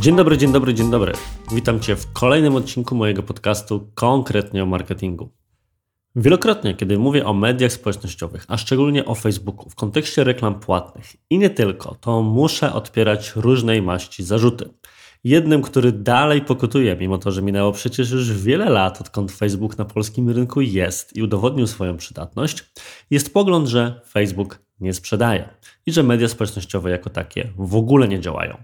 [0.00, 1.12] Dzień dobry, dzień dobry, dzień dobry.
[1.52, 5.39] Witam Cię w kolejnym odcinku mojego podcastu konkretnie o marketingu.
[6.16, 11.38] Wielokrotnie, kiedy mówię o mediach społecznościowych, a szczególnie o Facebooku w kontekście reklam płatnych i
[11.38, 14.70] nie tylko, to muszę odpierać różnej maści zarzuty.
[15.24, 19.84] Jednym, który dalej pokutuje, mimo to, że minęło przecież już wiele lat, odkąd Facebook na
[19.84, 22.64] polskim rynku jest i udowodnił swoją przydatność,
[23.10, 25.48] jest pogląd, że Facebook nie sprzedaje
[25.86, 28.62] i że media społecznościowe jako takie w ogóle nie działają.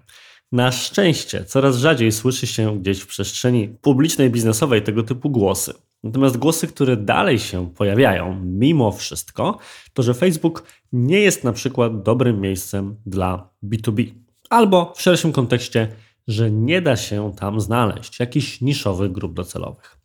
[0.52, 5.74] Na szczęście coraz rzadziej słyszy się gdzieś w przestrzeni publicznej, biznesowej tego typu głosy.
[6.06, 9.58] Natomiast głosy, które dalej się pojawiają, mimo wszystko,
[9.92, 14.12] to że Facebook nie jest na przykład dobrym miejscem dla B2B.
[14.50, 15.88] Albo w szerszym kontekście,
[16.26, 19.98] że nie da się tam znaleźć jakichś niszowych grup docelowych.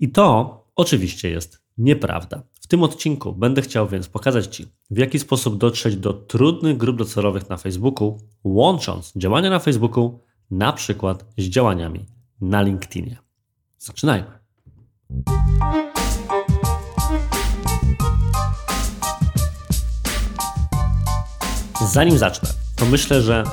[0.00, 2.42] I to oczywiście jest nieprawda.
[2.60, 6.96] W tym odcinku będę chciał więc pokazać Ci, w jaki sposób dotrzeć do trudnych grup
[6.96, 10.20] docelowych na Facebooku, łącząc działania na Facebooku
[10.50, 12.06] na przykład z działaniami
[12.40, 13.18] na LinkedInie.
[13.78, 14.45] Zaczynajmy.
[21.92, 23.44] Zanim zacznę, to myślę, że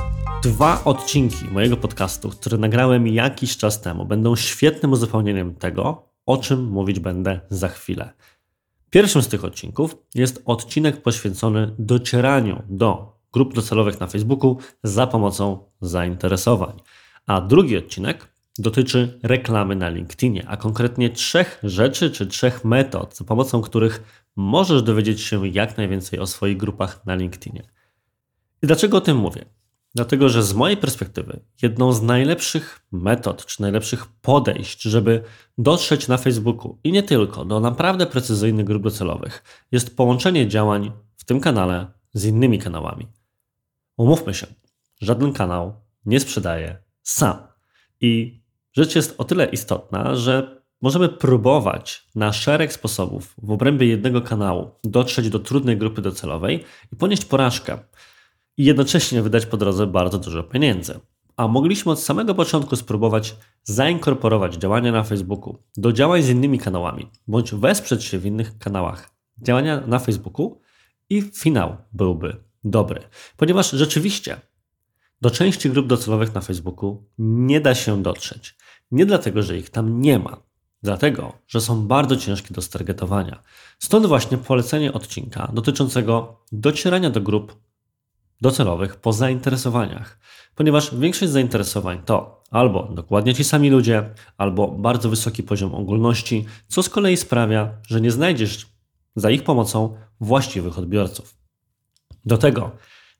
[0.43, 6.63] dwa odcinki mojego podcastu, które nagrałem jakiś czas temu, będą świetnym uzupełnieniem tego, o czym
[6.63, 8.13] mówić będę za chwilę.
[8.89, 15.65] Pierwszym z tych odcinków jest odcinek poświęcony docieraniu do grup docelowych na Facebooku za pomocą
[15.81, 16.79] zainteresowań.
[17.27, 23.25] A drugi odcinek dotyczy reklamy na LinkedInie, a konkretnie trzech rzeczy czy trzech metod, za
[23.25, 27.63] pomocą których możesz dowiedzieć się jak najwięcej o swoich grupach na LinkedInie.
[28.63, 29.45] I dlaczego o tym mówię?
[29.95, 35.23] Dlatego, że z mojej perspektywy jedną z najlepszych metod czy najlepszych podejść, żeby
[35.57, 41.23] dotrzeć na Facebooku i nie tylko do naprawdę precyzyjnych grup docelowych, jest połączenie działań w
[41.23, 43.07] tym kanale z innymi kanałami.
[43.97, 44.47] Umówmy się,
[45.01, 45.73] żaden kanał
[46.05, 47.37] nie sprzedaje sam.
[48.01, 48.42] I
[48.73, 54.71] rzecz jest o tyle istotna, że możemy próbować na szereg sposobów w obrębie jednego kanału
[54.83, 56.63] dotrzeć do trudnej grupy docelowej
[56.93, 57.77] i ponieść porażkę
[58.57, 60.99] i jednocześnie wydać po drodze bardzo dużo pieniędzy.
[61.37, 67.09] A mogliśmy od samego początku spróbować zainkorporować działania na Facebooku do działań z innymi kanałami,
[67.27, 69.09] bądź wesprzeć się w innych kanałach
[69.41, 70.61] działania na Facebooku
[71.09, 73.01] i finał byłby dobry.
[73.37, 74.41] Ponieważ rzeczywiście
[75.21, 78.55] do części grup docelowych na Facebooku nie da się dotrzeć.
[78.93, 80.37] Nie dlatego, że ich tam nie ma,
[80.83, 83.41] dlatego, że są bardzo ciężkie do stargetowania.
[83.79, 87.55] Stąd właśnie polecenie odcinka dotyczącego docierania do grup
[88.41, 90.19] docelowych po zainteresowaniach,
[90.55, 96.83] ponieważ większość zainteresowań to albo dokładnie ci sami ludzie, albo bardzo wysoki poziom ogólności, co
[96.83, 98.67] z kolei sprawia, że nie znajdziesz
[99.15, 101.37] za ich pomocą właściwych odbiorców.
[102.25, 102.71] Do tego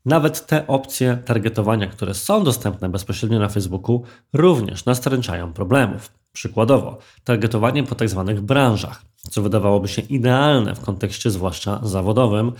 [0.05, 4.03] nawet te opcje targetowania, które są dostępne bezpośrednio na Facebooku,
[4.33, 6.11] również nastręczają problemów.
[6.33, 8.23] Przykładowo, targetowanie po tzw.
[8.27, 12.51] Tak branżach, co wydawałoby się idealne w kontekście zwłaszcza zawodowym,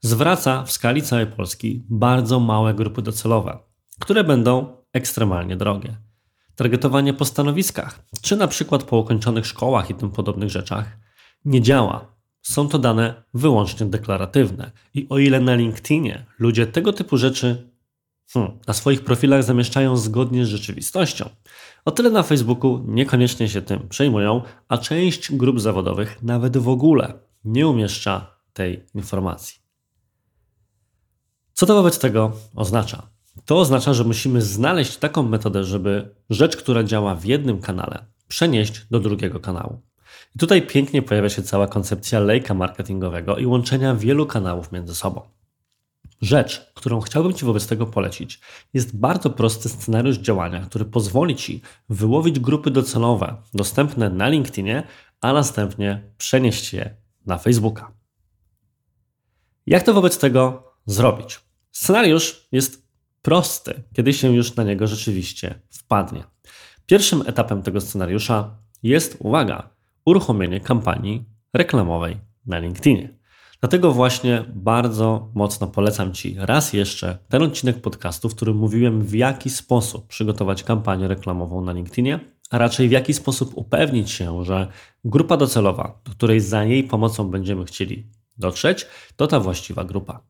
[0.00, 3.58] zwraca w skali całej Polski bardzo małe grupy docelowe,
[4.00, 5.96] które będą ekstremalnie drogie.
[6.56, 10.98] Targetowanie po stanowiskach, czy na przykład po ukończonych szkołach i tym podobnych rzeczach,
[11.44, 12.19] nie działa.
[12.42, 14.70] Są to dane wyłącznie deklaratywne.
[14.94, 17.70] I o ile na LinkedInie ludzie tego typu rzeczy
[18.32, 21.28] hmm, na swoich profilach zamieszczają zgodnie z rzeczywistością,
[21.84, 27.12] o tyle na Facebooku niekoniecznie się tym przejmują, a część grup zawodowych nawet w ogóle
[27.44, 29.60] nie umieszcza tej informacji.
[31.52, 33.10] Co to wobec tego oznacza?
[33.44, 38.86] To oznacza, że musimy znaleźć taką metodę, żeby rzecz, która działa w jednym kanale, przenieść
[38.90, 39.80] do drugiego kanału.
[40.36, 45.22] I tutaj pięknie pojawia się cała koncepcja lejka marketingowego i łączenia wielu kanałów między sobą.
[46.20, 48.40] Rzecz, którą chciałbym Ci wobec tego polecić,
[48.74, 54.82] jest bardzo prosty scenariusz działania, który pozwoli Ci wyłowić grupy docelowe dostępne na LinkedInie,
[55.20, 56.96] a następnie przenieść je
[57.26, 57.92] na Facebooka.
[59.66, 61.40] Jak to wobec tego zrobić?
[61.72, 62.88] Scenariusz jest
[63.22, 66.24] prosty, kiedy się już na niego rzeczywiście wpadnie.
[66.86, 69.70] Pierwszym etapem tego scenariusza jest, uwaga,
[70.10, 71.24] uruchomienie kampanii
[71.54, 72.16] reklamowej
[72.46, 73.20] na LinkedInie.
[73.60, 79.14] Dlatego właśnie bardzo mocno polecam Ci raz jeszcze ten odcinek podcastu, w którym mówiłem, w
[79.14, 82.20] jaki sposób przygotować kampanię reklamową na LinkedInie,
[82.50, 84.66] a raczej w jaki sposób upewnić się, że
[85.04, 88.06] grupa docelowa, do której za jej pomocą będziemy chcieli
[88.38, 88.86] dotrzeć,
[89.16, 90.20] to ta właściwa grupa.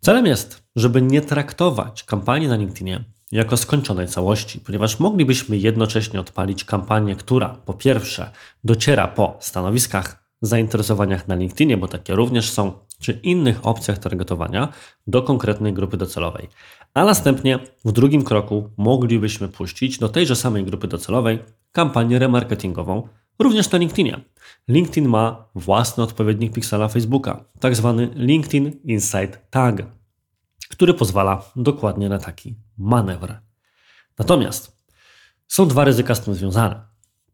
[0.00, 6.64] Celem jest, żeby nie traktować kampanii na LinkedInie jako skończonej całości, ponieważ moglibyśmy jednocześnie odpalić
[6.64, 8.30] kampanię, która po pierwsze
[8.64, 14.68] dociera po stanowiskach, zainteresowaniach na LinkedInie, bo takie również są, czy innych opcjach targetowania
[15.06, 16.48] do konkretnej grupy docelowej.
[16.94, 21.38] A następnie w drugim kroku moglibyśmy puścić do tejże samej grupy docelowej
[21.72, 24.20] kampanię remarketingową, również na LinkedInie.
[24.68, 29.82] LinkedIn ma własny odpowiednik piksela Facebooka, tak zwany LinkedIn Insight Tag,
[30.80, 33.34] który pozwala dokładnie na taki manewr.
[34.18, 34.84] Natomiast
[35.48, 36.80] są dwa ryzyka z tym związane.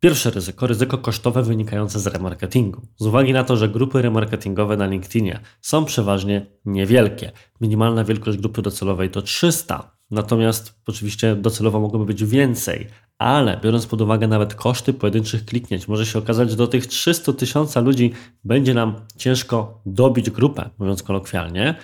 [0.00, 2.87] Pierwsze ryzyko, ryzyko kosztowe wynikające z remarketingu.
[2.96, 7.32] Z uwagi na to, że grupy remarketingowe na LinkedInie są przeważnie niewielkie.
[7.60, 12.88] Minimalna wielkość grupy docelowej to 300, natomiast oczywiście docelowo mogłoby być więcej,
[13.19, 17.32] ale biorąc pod uwagę nawet koszty pojedynczych kliknięć, może się okazać, że do tych 300
[17.32, 18.12] tysiąca ludzi
[18.44, 21.75] będzie nam ciężko dobić grupę, mówiąc kolokwialnie,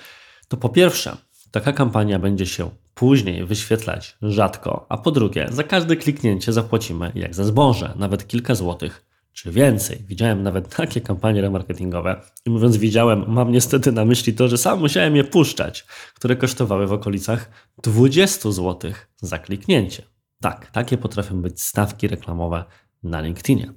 [0.49, 1.17] to po pierwsze,
[1.53, 7.35] taka kampania będzie się później wyświetlać rzadko, a po drugie, za każde kliknięcie zapłacimy jak
[7.35, 10.05] za zboże, nawet kilka złotych czy więcej.
[10.07, 14.81] Widziałem nawet takie kampanie remarketingowe i mówiąc widziałem, mam niestety na myśli to, że sam
[14.81, 17.51] musiałem je puszczać, które kosztowały w okolicach
[17.83, 20.03] 20 zł za kliknięcie.
[20.41, 22.65] Tak, takie potrafią być stawki reklamowe
[23.03, 23.73] na LinkedInie.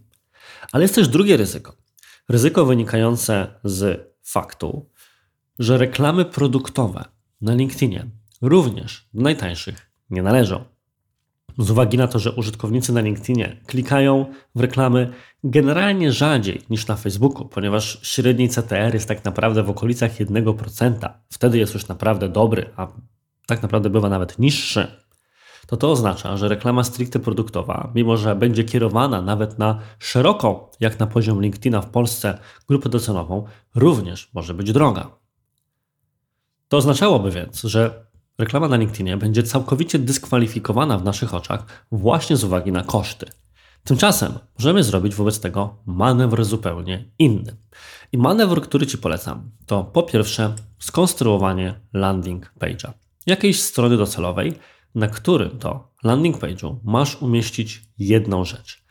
[0.71, 1.75] Ale jest też drugie ryzyko.
[2.30, 4.89] Ryzyko wynikające z faktu,
[5.60, 7.15] że reklamy produktowe
[7.45, 8.06] na LinkedInie
[8.42, 10.63] również do najtańszych nie należą.
[11.57, 14.25] Z uwagi na to, że użytkownicy na LinkedInie klikają
[14.56, 15.13] w reklamy
[15.44, 21.57] generalnie rzadziej niż na Facebooku, ponieważ średni CTR jest tak naprawdę w okolicach 1%, wtedy
[21.57, 22.88] jest już naprawdę dobry, a
[23.47, 24.88] tak naprawdę bywa nawet niższy,
[25.68, 31.00] to to oznacza, że reklama stricte produktowa, mimo że będzie kierowana nawet na szeroką, jak
[31.00, 32.38] na poziom LinkedIna w Polsce,
[32.68, 33.45] grupę docelową,
[33.75, 35.25] również może być droga.
[36.68, 38.06] To oznaczałoby więc, że
[38.38, 43.26] reklama na LinkedInie będzie całkowicie dyskwalifikowana w naszych oczach właśnie z uwagi na koszty.
[43.84, 47.56] Tymczasem możemy zrobić wobec tego manewr zupełnie inny.
[48.12, 52.92] I manewr, który Ci polecam, to po pierwsze skonstruowanie landing page'a,
[53.26, 54.54] jakiejś strony docelowej,
[54.96, 58.84] na którym to landing page'u masz umieścić jedną rzecz.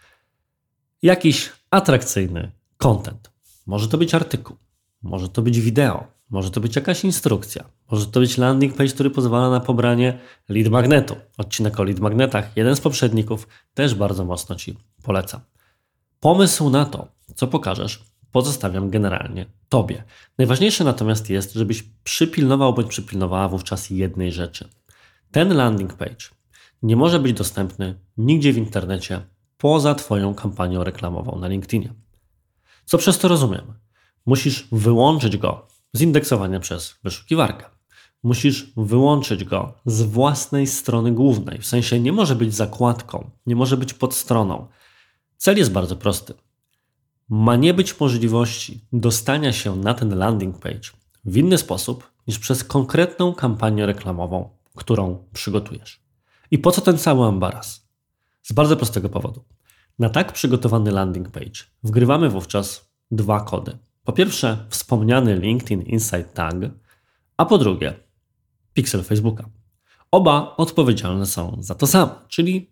[1.03, 3.31] Jakiś atrakcyjny content.
[3.67, 4.57] Może to być artykuł,
[5.03, 9.11] może to być wideo, może to być jakaś instrukcja, może to być landing page, który
[9.11, 10.19] pozwala na pobranie
[10.49, 11.17] lead magnetu.
[11.39, 15.41] Odcinek o lead magnetach, jeden z poprzedników, też bardzo mocno Ci polecam.
[16.21, 20.05] Pomysł na to, co pokażesz, pozostawiam generalnie Tobie.
[20.39, 24.69] Najważniejsze natomiast jest, żebyś przypilnował bądź przypilnowała wówczas jednej rzeczy.
[25.31, 26.17] Ten landing page
[26.83, 29.21] nie może być dostępny nigdzie w internecie
[29.59, 31.93] poza Twoją kampanią reklamową na LinkedInie.
[32.85, 33.75] Co przez to rozumiem?
[34.27, 37.65] Musisz wyłączyć go z indeksowania przez wyszukiwarkę.
[38.23, 41.59] Musisz wyłączyć go z własnej strony głównej.
[41.59, 44.67] W sensie nie może być zakładką, nie może być pod stroną.
[45.37, 46.35] Cel jest bardzo prosty.
[47.29, 50.91] Ma nie być możliwości dostania się na ten landing page
[51.25, 56.01] w inny sposób niż przez konkretną kampanię reklamową, którą przygotujesz.
[56.51, 57.89] I po co ten cały ambaras?
[58.43, 59.45] Z bardzo prostego powodu.
[59.99, 63.79] Na tak przygotowany landing page wgrywamy wówczas dwa kody.
[64.05, 66.55] Po pierwsze, wspomniany LinkedIn Insight Tag,
[67.37, 67.95] a po drugie,
[68.73, 69.49] pixel Facebooka.
[70.11, 72.71] Oba odpowiedzialne są za to samo, czyli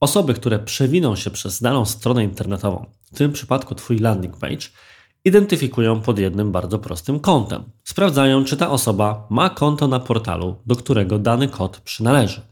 [0.00, 4.66] osoby, które przewiną się przez daną stronę internetową, w tym przypadku Twój landing page,
[5.24, 7.64] identyfikują pod jednym bardzo prostym kątem.
[7.84, 12.42] Sprawdzają, czy ta osoba ma konto na portalu, do którego dany kod przynależy.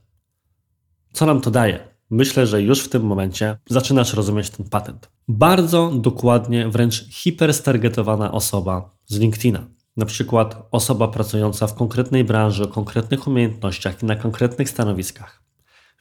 [1.13, 1.94] Co nam to daje?
[2.11, 5.11] Myślę, że już w tym momencie zaczynasz rozumieć ten patent.
[5.29, 9.67] Bardzo dokładnie, wręcz hiperstargetowana osoba z LinkedIna.
[9.97, 15.43] Na przykład osoba pracująca w konkretnej branży, o konkretnych umiejętnościach i na konkretnych stanowiskach.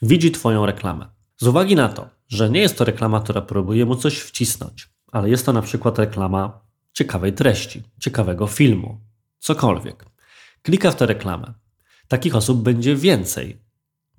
[0.01, 1.05] Widzi Twoją reklamę.
[1.37, 5.29] Z uwagi na to, że nie jest to reklama, która próbuje mu coś wcisnąć, ale
[5.29, 6.61] jest to na przykład reklama
[6.93, 9.01] ciekawej treści, ciekawego filmu,
[9.39, 10.05] cokolwiek.
[10.61, 11.53] Klika w tę reklamę.
[12.07, 13.62] Takich osób będzie więcej,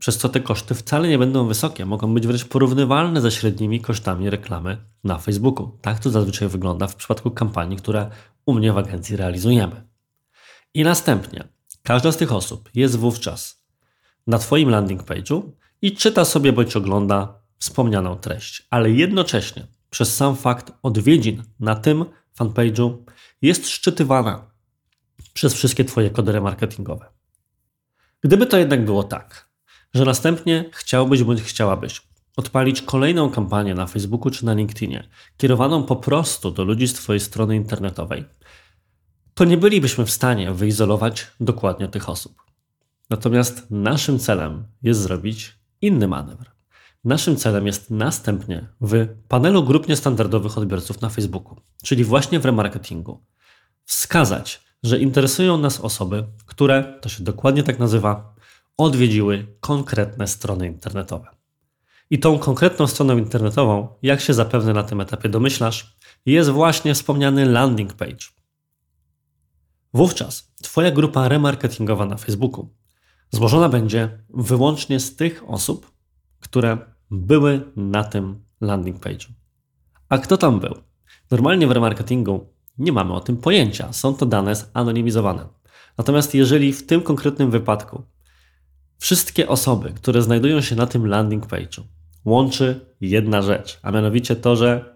[0.04, 4.30] przez co te koszty wcale nie będą wysokie, mogą być wręcz porównywalne ze średnimi kosztami
[4.30, 5.78] reklamy na Facebooku.
[5.82, 8.10] Tak to zazwyczaj wygląda w przypadku kampanii, które
[8.46, 9.88] u mnie w agencji realizujemy.
[10.74, 11.48] I następnie
[11.82, 13.64] każda z tych osób jest wówczas
[14.26, 15.42] na Twoim landing page'u
[15.82, 22.04] i czyta sobie bądź ogląda wspomnianą treść, ale jednocześnie przez sam fakt odwiedzin na tym
[22.38, 22.96] fanpage'u
[23.42, 24.50] jest szczytywana
[25.34, 27.06] przez wszystkie Twoje kody remarketingowe.
[28.20, 29.53] Gdyby to jednak było tak,
[29.94, 32.02] że następnie chciałbyś bądź chciałabyś
[32.36, 37.20] odpalić kolejną kampanię na Facebooku czy na LinkedInie, kierowaną po prostu do ludzi z Twojej
[37.20, 38.24] strony internetowej,
[39.34, 42.42] to nie bylibyśmy w stanie wyizolować dokładnie tych osób.
[43.10, 46.50] Natomiast naszym celem jest zrobić inny manewr.
[47.04, 53.24] Naszym celem jest następnie w panelu grup niestandardowych odbiorców na Facebooku, czyli właśnie w remarketingu,
[53.84, 58.33] wskazać, że interesują nas osoby, które, to się dokładnie tak nazywa,
[58.76, 61.26] odwiedziły konkretne strony internetowe.
[62.10, 67.46] I tą konkretną stroną internetową, jak się zapewne na tym etapie domyślasz, jest właśnie wspomniany
[67.46, 68.26] landing page.
[69.94, 72.68] Wówczas Twoja grupa remarketingowa na Facebooku
[73.30, 75.90] złożona będzie wyłącznie z tych osób,
[76.40, 76.78] które
[77.10, 79.28] były na tym landing page'u.
[80.08, 80.74] A kto tam był?
[81.30, 82.46] Normalnie w remarketingu
[82.78, 85.48] nie mamy o tym pojęcia, są to dane zanonimizowane.
[85.98, 88.02] Natomiast jeżeli w tym konkretnym wypadku
[89.04, 91.82] wszystkie osoby, które znajdują się na tym landing page'u,
[92.24, 94.94] łączy jedna rzecz, a mianowicie to, że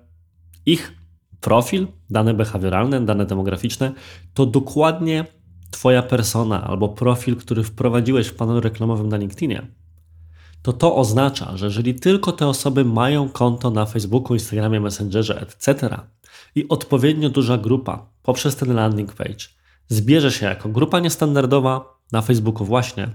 [0.66, 0.92] ich
[1.40, 3.92] profil, dane behawioralne, dane demograficzne,
[4.34, 5.24] to dokładnie
[5.70, 9.66] Twoja persona albo profil, który wprowadziłeś w panelu reklamowym na LinkedInie,
[10.62, 15.88] to to oznacza, że jeżeli tylko te osoby mają konto na Facebooku, Instagramie, Messengerze, etc.
[16.54, 19.44] i odpowiednio duża grupa poprzez ten landing page
[19.88, 23.08] zbierze się jako grupa niestandardowa na Facebooku właśnie,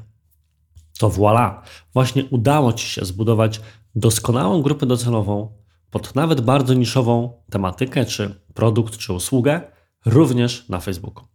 [1.00, 1.62] to voilà,
[1.94, 3.62] właśnie udało Ci się zbudować
[3.96, 9.62] doskonałą grupę docelową pod nawet bardzo niszową tematykę, czy produkt, czy usługę,
[10.06, 11.26] również na Facebooku.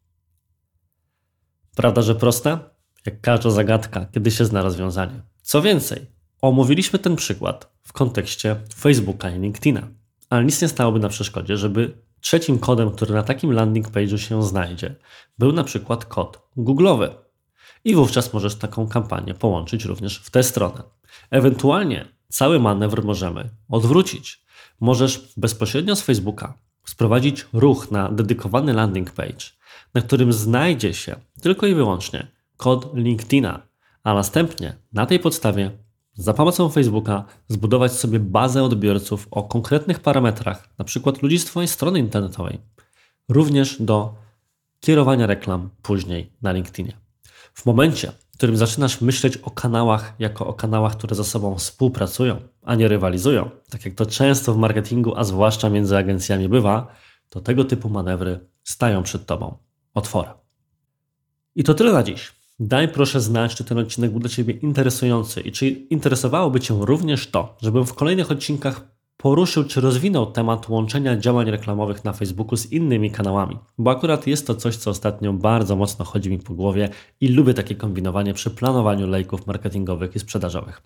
[1.77, 2.59] Prawda, że proste?
[3.07, 5.23] Jak każda zagadka, kiedy się zna rozwiązanie.
[5.43, 6.07] Co więcej,
[6.43, 9.89] omówiliśmy ten przykład w kontekście Facebooka i LinkedIna,
[10.31, 14.43] ale nic nie stałoby na przeszkodzie, żeby trzecim kodem, który na takim landing page'u się
[14.43, 14.97] znajdzie,
[15.39, 17.09] był na przykład kod Google'owy.
[17.85, 20.83] I wówczas możesz taką kampanię połączyć również w tę stronę.
[21.31, 24.45] Ewentualnie cały manewr możemy odwrócić.
[24.81, 26.55] Możesz bezpośrednio z Facebooka
[26.85, 29.45] sprowadzić ruch na dedykowany landing page,
[29.95, 33.63] na którym znajdzie się tylko i wyłącznie kod LinkedIna,
[34.05, 35.71] a następnie na tej podstawie
[36.15, 41.13] za pomocą Facebooka zbudować sobie bazę odbiorców o konkretnych parametrach, np.
[41.23, 42.59] ludzi z Twojej strony internetowej,
[43.29, 44.15] również do
[44.81, 47.08] kierowania reklam później na LinkedInie.
[47.55, 52.41] W momencie, w którym zaczynasz myśleć o kanałach jako o kanałach, które ze sobą współpracują,
[52.63, 56.95] a nie rywalizują, tak jak to często w marketingu, a zwłaszcza między agencjami bywa,
[57.29, 59.57] to tego typu manewry stają przed Tobą
[59.95, 60.33] otworem.
[61.55, 62.33] I to tyle na dziś.
[62.61, 67.31] Daj proszę znać, czy ten odcinek był dla Ciebie interesujący i czy interesowałoby Cię również
[67.31, 72.73] to, żebym w kolejnych odcinkach poruszył czy rozwinął temat łączenia działań reklamowych na Facebooku z
[72.73, 76.89] innymi kanałami, bo akurat jest to coś, co ostatnio bardzo mocno chodzi mi po głowie
[77.21, 80.83] i lubię takie kombinowanie przy planowaniu lejków marketingowych i sprzedażowych.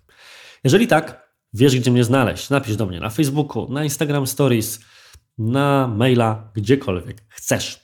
[0.64, 4.80] Jeżeli tak, wiesz gdzie mnie znaleźć, napisz do mnie na Facebooku, na Instagram Stories,
[5.38, 7.81] na maila, gdziekolwiek chcesz.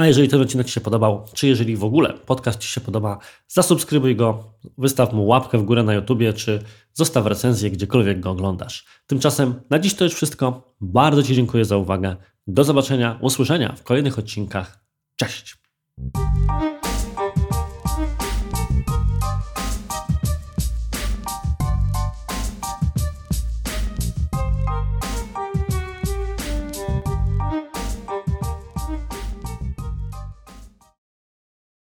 [0.00, 3.18] A jeżeli ten odcinek Ci się podobał, czy jeżeli w ogóle podcast Ci się podoba,
[3.48, 8.86] zasubskrybuj go, wystaw mu łapkę w górę na YouTubie, czy zostaw recenzję gdziekolwiek go oglądasz.
[9.06, 10.74] Tymczasem na dziś to już wszystko.
[10.80, 12.16] Bardzo Ci dziękuję za uwagę.
[12.46, 14.84] Do zobaczenia, usłyszenia w kolejnych odcinkach.
[15.16, 15.56] Cześć!